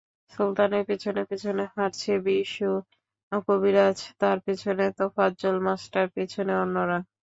[0.31, 2.69] সুলতানের পেছনে পেছনে হাঁটছে বিশু
[3.47, 6.97] কবিরাজ, তার পেছনে তোফাজ্জল মাস্টার, পেছনে অন্যরা।